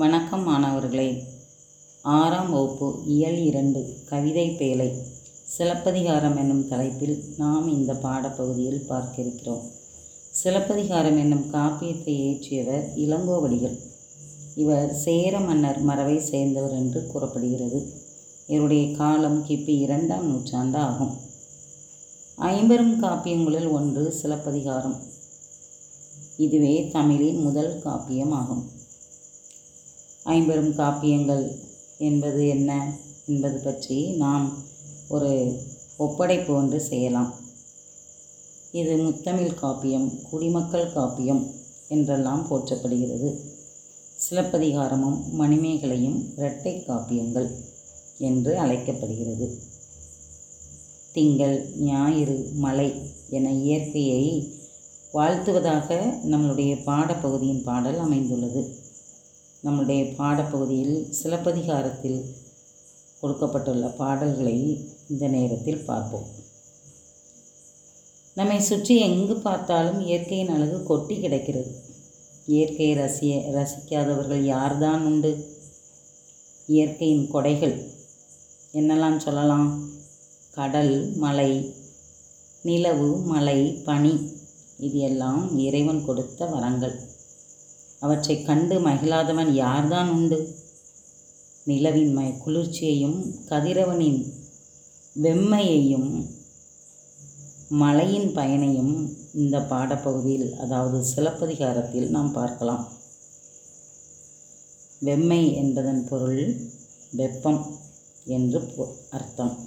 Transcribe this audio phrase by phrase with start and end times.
[0.00, 1.22] வணக்கம் மாணவர்களே.
[2.02, 4.88] ஆறாம் வகுப்பு இயல் இரண்டு கவிதை பேலை.
[5.44, 9.64] சிலப்பதிகாரம் என்னும் தலைப்பில் நாம் இந்த பாடப்பகுதியில் பார்க்க இருக்கிறோம்
[10.30, 13.76] சிலப்பதிகாரம் என்னும் காப்பியத்தை இயற்றியவர் இளங்கோவடிகள்.
[14.54, 17.92] இவர் சேர மன்னர் மரபை சேர்ந்தவர் என்று கூறப்படுகிறது.
[18.46, 21.14] இவருடைய காலம் கிபி இரண்டாம் நூற்றாண்டு ஆகும்.
[22.36, 24.98] ஐம்பெரும் காப்பியங்களில் ஒன்று சிலப்பதிகாரம்.
[26.36, 28.77] இதுவே தமிழின் முதல் காப்பியம் ஆகும்
[30.32, 31.44] ஐம்பெரும் காப்பியங்கள்
[31.98, 32.70] என்பது என்ன
[33.26, 34.46] என்பது பற்றி நாம்
[35.08, 35.30] ஒரு
[35.96, 37.30] ஒப்படைப்பு ஒன்று செய்யலாம்.
[38.72, 41.42] இது முத்தமிழ் காப்பியம் குடிமக்கள் காப்பியம்
[41.88, 43.30] என்றெல்லாம் போற்றப்படுகிறது.
[44.24, 47.48] சிலப்பதிகாரமும் மணிமேகலையும் இரட்டை காப்பியங்கள்
[48.18, 49.46] என்று அழைக்கப்படுகிறது.
[51.12, 52.88] திங்கள் ஞாயிறு மலை
[53.30, 54.22] என இயற்கையை
[55.12, 55.88] வாழ்த்துவதாக
[56.32, 58.62] நம்மளுடைய பாடப்பகுதியின் பாடல் அமைந்துள்ளது.
[59.62, 62.20] நம்முடைய பாடப்பகுதியில் சிலப்பதிகாரத்தில்
[63.20, 64.56] கொடுக்கப்பட்டுள்ள பாடல்களை
[65.08, 66.28] இந்த நேரத்தில் பார்ப்போம்.
[68.34, 71.72] நம்மை சுற்றி எங்கு பார்த்தாலும் இயற்கையின் அழகு கொட்டி கிடக்கிறது.
[72.46, 75.32] இயற்கையை ரசிய ரசிக்காதவர்கள் யார்தான் உண்டு?
[76.66, 77.76] இயற்கையின் கொடைகள்
[78.72, 79.68] என்னெல்லாம் சொல்லலாம்?
[80.54, 81.50] கடல் மலை
[82.62, 84.14] நிலவு மலை பனி
[84.76, 86.96] இது எல்லாம் இறைவன் கொடுத்த வரங்கள்.
[88.00, 90.54] அவற்றை கண்டு மகிழாதவன் யார்தான் உண்டு?
[91.64, 94.32] நிலவின் மய குளிர்ச்சியையும் கதிரவனின்
[95.22, 96.26] வெம்மையையும்
[97.68, 102.88] மலையின் பயனையும் இந்த பாடப்பகுதியில் அதாவது சிலப்பதிகாரத்தில் நாம் பார்க்கலாம்.
[105.04, 106.60] வெம்மை என்பதன் பொருள்
[107.10, 107.76] வெப்பம்
[108.24, 108.74] என்று
[109.10, 109.66] அர்த்தம்.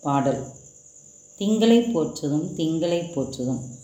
[0.00, 0.46] பாடல்.
[1.38, 3.78] திங்களை போற்றுதும் திங்களை போற்றுதும்.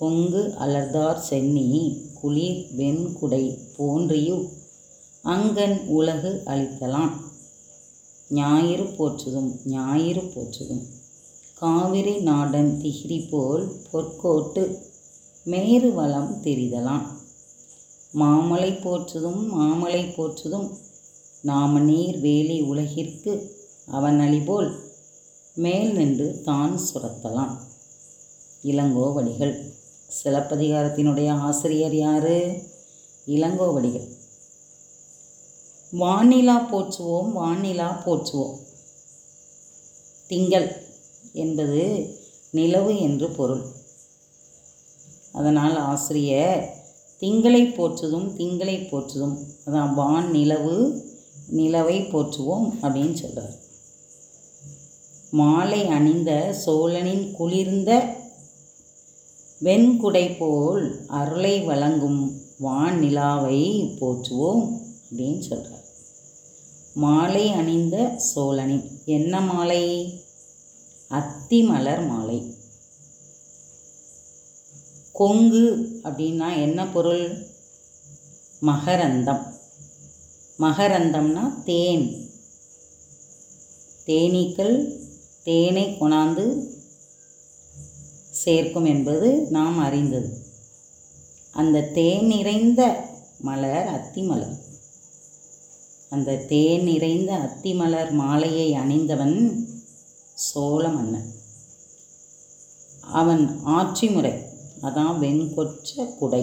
[0.00, 1.66] கொங்கு அலர்தார் சென்னி
[2.20, 3.44] குளிர் வெண்குடை
[3.76, 4.36] போன்றியு
[5.24, 7.14] அங்கன் உலகு அளித்தலாம்
[8.30, 10.82] ஞாயிறு போற்றுதும் ஞாயிறு போற்றுதும்.
[11.60, 14.62] காவிரி நாடன் திகிரி போல் பொற்கோட்டு
[15.46, 17.06] மேரு வளம் தெரிதலாம்
[18.12, 20.68] மாமலை போற்றுதும் மாமலை போற்றுதும்.
[21.44, 23.34] நாம நீர் வேலி உலகிற்கு
[23.98, 24.70] அவன் அழிபோல்
[25.56, 27.54] மேல் நின்று தான் சுரத்தலாம்
[28.64, 29.54] இளங்கோவடிகள்.
[30.24, 32.62] சிலப்பதிகாரத்தினுடைய ஆசிரியர் யாரு?
[33.26, 34.08] இளங்கோவடிகள்.
[35.92, 38.56] வானிலா போற்றுவோம் வானிலா போற்றுவோம்.
[40.26, 40.84] திங்கள்
[41.32, 42.14] என்பது
[42.50, 43.62] நிலவு என்று பொருள்.
[45.32, 46.76] அதனால் ஆசிரியர்
[47.20, 49.38] திங்களை போற்றுதும் திங்களை போற்றுதும்.
[49.66, 51.08] அதான் வான் நிலவு
[51.50, 53.58] நிலவை போற்றுவோம் அப்படின்னு சொல்கிறார்
[55.30, 58.18] மாலை அணிந்த சோழனின் குளிர்ந்த
[59.62, 65.78] வெண்குடை போல் அருளை வழங்கும் வான் நிலாவை போற்றுவோம் அப்படின்னு சொல்கிறார்
[66.94, 70.14] மாலை அணிந்த சோழனின் என்ன மாலை?
[71.10, 72.54] அத்திமலர் மாலை.
[75.12, 77.46] கொங்கு அப்படின்னா என்ன பொருள்?
[78.62, 79.54] மகரந்தம்.
[80.58, 82.30] மகரந்தம்னா தேன்.
[84.06, 85.00] தேனீக்கள்
[85.42, 86.78] தேனை கொணாந்து
[88.44, 90.30] சேர்க்கும் என்பது நாம் அறிந்தது.
[91.54, 92.80] அந்த தேன் நிறைந்த
[93.40, 94.56] மலர் அத்திமலர்.
[96.10, 99.36] அந்த தேன் நிறைந்த அத்திமலர் மாலையை அணிந்தவன்
[100.46, 101.28] சோழ மன்னன்
[103.14, 103.44] அவன்
[103.76, 104.32] ஆட்சி முறை
[104.82, 106.42] அதான் வெண்கொற்ற குடை.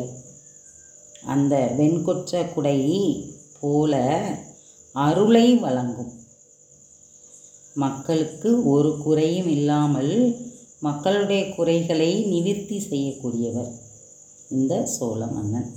[1.26, 2.80] அந்த வெண்கொற்ற குடை
[3.62, 3.94] போல
[4.96, 6.14] அருளை வழங்கும்.
[7.76, 10.14] மக்களுக்கு ஒரு குறையும் இல்லாமல்
[10.80, 13.72] மக்களுடைய குறைகளை நிவிர்த்தி செய்யக்கூடியவர்.
[14.50, 15.70] இந்த சோழ மன்னன்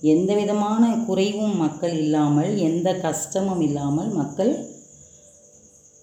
[0.00, 4.52] எந்த விதமான குறைவும் மக்கள் இல்லாமல் எந்த கஷ்டமும் இல்லாமல் மக்கள்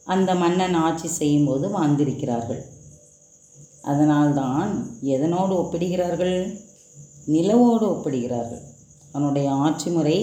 [0.04, 2.62] அந்த மன்னன் ஆட்சி செய்யும்போது வாழ்ந்திருக்கிறார்கள்.
[3.82, 4.72] அதனால்தான்
[5.04, 6.38] எதனோடு ஒப்பிடுகிறார்கள்?
[7.26, 8.64] நிலவோடு ஒப்பிடுகிறார்கள்.
[9.12, 10.18] அவனுடைய ஆட்சி முறை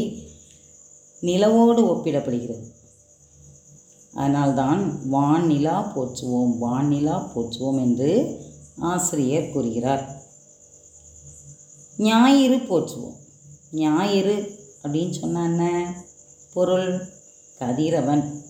[1.23, 2.67] நிலவோடு ஒப்பிடப்படுகிறது.
[4.17, 8.41] அதனால்தான் வான்நிலா போற்றுவோம் வான்நிலா போற்றுவோம் என்று
[8.79, 10.23] ஆசிரியர் கூறுகிறார்.
[11.97, 13.17] ஞாயிறு போற்றுவோம்.
[13.73, 15.95] ஞாயிறு அப்படின்னு சொன்ன என்ன?
[16.53, 17.09] பொருள்
[17.59, 18.45] கதிரவன்.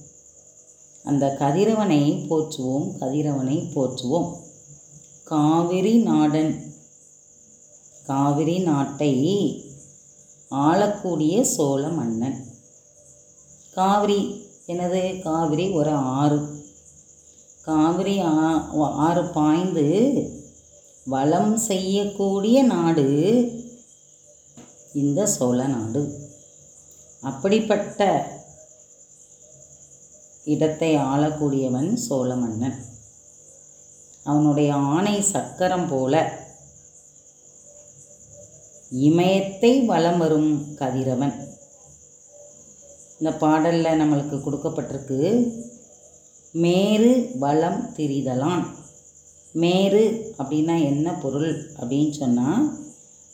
[1.04, 4.36] அந்த கதிரவனை போற்றுவோம் கதிரவனை போற்றுவோம்.
[5.24, 6.74] காவிரி நாடன்.
[8.06, 9.64] காவிரி நாட்டை
[10.48, 12.46] ஆளக்கூடிய சோழ மன்னன்.
[13.74, 16.64] காவிரி எனது காவிரி ஒரு ஆறு.
[17.62, 20.12] காவிரி ஆ- ஆறு பாய்ந்து
[21.04, 23.10] வளம் செய்யக்கூடிய நாடு
[24.94, 26.30] இந்த சோழ நாடு.
[27.20, 28.30] அப்படிப்பட்ட
[30.44, 32.84] இடத்தை ஆளக்கூடியவன் சோழ மன்னன்.
[34.24, 36.44] அவனுடைய ஆணை சக்கரம் போல
[38.90, 41.56] இமயத்தை வலம் வரும் கதிரவன்.
[43.18, 45.20] இந்த பாடலில் நம்மளுக்கு கொடுக்கப்பட்டிருக்கு
[46.52, 48.64] மேரு வளம் திரிதலான்.
[49.52, 52.78] மேரு அப்படின்னா என்ன பொருள் அப்படின்னு சொன்னால்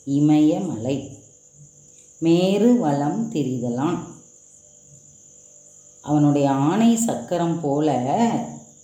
[0.05, 1.17] இமயமலை.
[2.19, 3.99] மேரு வளம் திரிதலான்.
[6.01, 7.97] அவனுடைய ஆணை சக்கரம் போல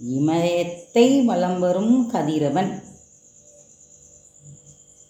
[0.10, 2.84] இமயத்தை வலம் வரும் கதிரவன்.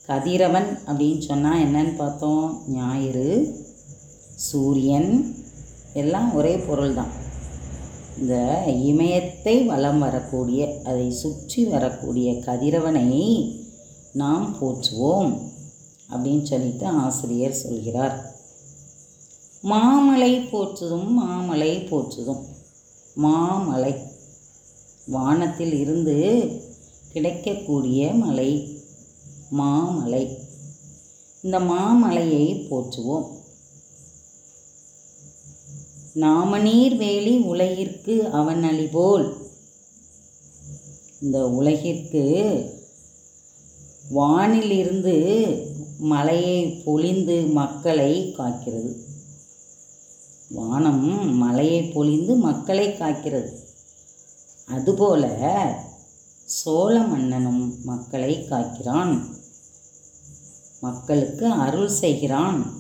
[0.06, 2.64] கதிரவன் அப்படின்னு சொன்னால் என்னன்னு பார்த்தோம்?
[2.68, 3.28] ஞாயிறு
[4.36, 5.12] சூரியன்
[5.94, 7.28] எல்லாம் ஒரே பொருள் தான்
[8.18, 13.58] இந்த இமயத்தை வலம் வரக்கூடிய அதை சுற்றி வரக்கூடிய கதிரவனை
[14.12, 15.38] நாம் போற்றுவோம்
[16.12, 18.36] அப்படின்னு சொல்லிட்டு ஆசிரியர் சொல்கிறார்.
[19.64, 22.46] மாமலை போற்றுதும் மாமலை போற்றுதும்.
[23.16, 23.96] மாமலை.
[25.06, 26.52] வானத்தில் இருந்து
[27.12, 28.78] கிடைக்கக்கூடிய மலை
[29.52, 30.38] மாமலை.
[31.42, 33.26] இந்த மாமலையை போற்றுவோம்.
[36.20, 39.38] நாமநீர் வேலி உலகிற்கு அவன் அழிபோல்
[41.22, 42.24] இந்த உலகிற்கு
[44.16, 45.16] வானிலிருந்து
[46.00, 48.96] மலையை பொழிந்து மக்களை காக்கிறது.
[50.50, 53.52] வானம் மலையை பொழிந்து மக்களை காக்கிறது.
[54.68, 55.26] அதுபோல
[56.46, 59.22] சோழ மன்னனும் மக்களை காக்கிறான்.
[60.82, 62.79] மக்களுக்கு அருள் செய்கிறான்.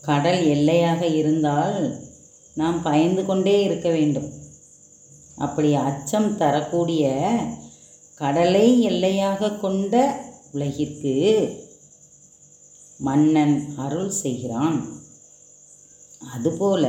[0.00, 1.98] கடல் எல்லையாக இருந்தால்
[2.54, 4.32] நாம் பயந்து கொண்டே இருக்க வேண்டும்.
[5.36, 7.32] அப்படி அச்சம் தரக்கூடிய
[8.14, 9.94] கடலை எல்லையாக கொண்ட
[10.52, 11.14] உலகிற்கு
[12.98, 14.78] மன்னன் அருள் செய்கிறான்.
[16.34, 16.84] அதுபோல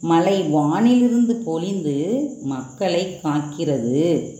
[0.00, 1.96] மலை வானிலிருந்து பொழிந்து
[2.42, 4.32] மக்களை காக்கிறது.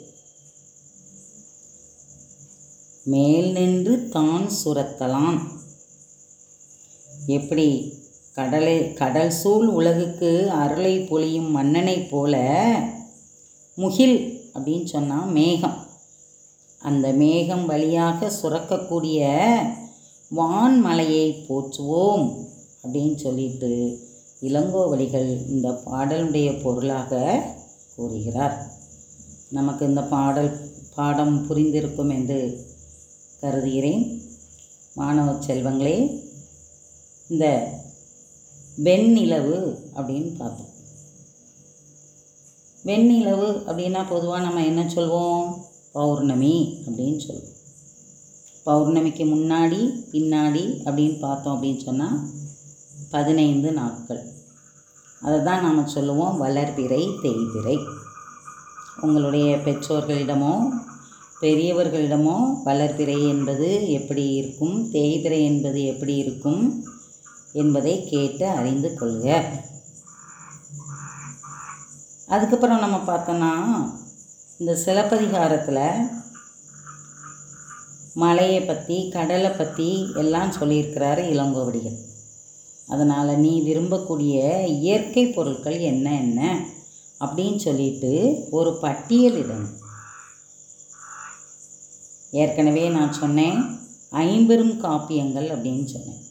[3.02, 5.40] மேல் நின்று தான் சுரத்தலாம்.
[7.26, 7.94] எப்படி?
[8.34, 12.64] கடலை கடல் சூழ் உலகுக்கு அருளை பொழியும் மன்னனைப் போல
[13.75, 15.84] முகில் அப்படின்னு சொன்னால் மேகம்.
[16.81, 19.49] அந்த மேகம் வழியாக சுரக்கக்கூடிய
[20.37, 22.46] வான்மலையை போற்றுவோம்
[22.84, 23.99] அப்படின்னு சொல்லிட்டு
[24.43, 27.43] இளங்கோவடிகள் இந்த பாடலுடைய பொருளாக
[27.96, 28.67] கூறுகிறார்.
[29.49, 30.56] நமக்கு இந்த பாடல்
[30.94, 32.67] பாடம் புரிந்திருக்கும் என்று
[33.40, 34.22] கருதுகிறேன்.
[34.94, 36.25] மாணவ செல்வங்களே
[37.28, 37.46] இந்த
[38.84, 39.56] வெண்ணிலவு
[39.96, 40.73] அப்படின்னு பார்த்தோம்.
[42.84, 45.46] வெண்ணிலவு அப்படின்னா பொதுவாக நம்ம என்ன சொல்வோம்?
[45.93, 46.56] பௌர்ணமி
[46.87, 47.55] அப்படின்னு சொல்லுவோம்
[48.67, 49.81] பௌர்ணமிக்கு முன்னாடி
[50.12, 52.20] பின்னாடி அப்படின்னு பார்த்தோம் அப்படின்னு சொன்னால்
[53.11, 54.22] பதினைந்து நாட்கள்.
[55.20, 57.76] அதை தான் நாம் சொல்லுவோம் வளர்பிறை தேய்பிறை.
[59.00, 60.55] உங்களுடைய பெற்றோர்களிடமோ
[61.40, 64.93] பெரியவர்களிடமோ வளர்பிறை என்பது எப்படி இருக்கும்?
[64.93, 66.87] தேய்பிறை என்பது எப்படி இருக்கும்?
[67.62, 69.26] என்பதை கேட்டு அறிந்து கொள்க.
[72.35, 73.53] அதுக்கப்புறம் நம்ம பார்த்தோன்னா
[74.61, 75.85] இந்த சிலப்பதிகாரத்தில்
[78.23, 79.88] மலையை பற்றி கடலை பற்றி
[80.23, 81.98] எல்லாம் சொல்லியிருக்கிறாரு இளங்கோவடிகள்.
[82.93, 84.36] அதனால் நீ விரும்பக்கூடிய
[84.81, 86.41] இயற்கை பொருட்கள் என்ன என்ன
[87.20, 88.13] அப்படின்னு சொல்லிட்டு
[88.58, 89.75] ஒரு பட்டியலிடணும்
[92.43, 93.60] ஏற்கனவே நான் சொன்னேன்
[94.27, 96.22] ஐம்பெரும் காப்பியங்கள் அப்படின்னு சொன்னேன்.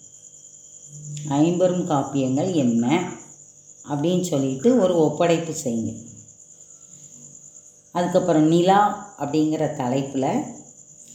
[1.29, 3.11] ஐம்பெரும் காப்பியங்கள் என்ன?
[3.89, 5.97] அப்படின்னு சொல்லிட்டு ஒரு ஒப்படைப்பு செய்யுங்க.
[7.91, 10.43] அதுக்கப்புறம் நிலா அப்படிங்கிற தலைப்பில்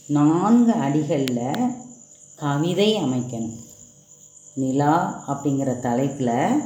[0.07, 1.75] நான்கு அடிகளில்
[2.35, 3.59] கவிதை அமைக்கணும்.
[4.53, 6.61] நிலா அப்படிங்கிற தலைப்பில்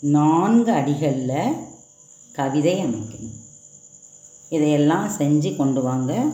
[0.00, 1.56] நான்கு அடிகளில்
[2.32, 3.34] கவிதை அமைக்கணும்.
[4.48, 6.24] இதையெல்லாம் செஞ்சு கொண்டு வாங்க.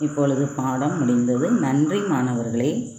[0.00, 1.50] இப்பொழுது பாடம் முடிந்தது.
[1.50, 2.90] நன்றி மாணவர்களே.